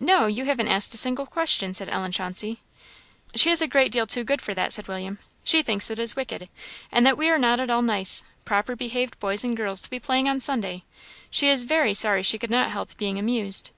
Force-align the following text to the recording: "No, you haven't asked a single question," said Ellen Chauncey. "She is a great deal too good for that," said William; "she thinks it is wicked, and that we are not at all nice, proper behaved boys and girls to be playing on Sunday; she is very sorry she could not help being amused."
"No, 0.00 0.26
you 0.26 0.46
haven't 0.46 0.66
asked 0.66 0.94
a 0.94 0.98
single 0.98 1.26
question," 1.26 1.72
said 1.74 1.88
Ellen 1.88 2.10
Chauncey. 2.10 2.58
"She 3.36 3.52
is 3.52 3.62
a 3.62 3.68
great 3.68 3.92
deal 3.92 4.04
too 4.04 4.24
good 4.24 4.42
for 4.42 4.52
that," 4.52 4.72
said 4.72 4.88
William; 4.88 5.20
"she 5.44 5.62
thinks 5.62 5.88
it 5.90 6.00
is 6.00 6.16
wicked, 6.16 6.48
and 6.90 7.06
that 7.06 7.16
we 7.16 7.30
are 7.30 7.38
not 7.38 7.60
at 7.60 7.70
all 7.70 7.80
nice, 7.80 8.24
proper 8.44 8.74
behaved 8.74 9.20
boys 9.20 9.44
and 9.44 9.56
girls 9.56 9.80
to 9.82 9.90
be 9.90 10.00
playing 10.00 10.28
on 10.28 10.40
Sunday; 10.40 10.82
she 11.30 11.48
is 11.48 11.62
very 11.62 11.94
sorry 11.94 12.24
she 12.24 12.36
could 12.36 12.50
not 12.50 12.72
help 12.72 12.96
being 12.96 13.16
amused." 13.16 13.70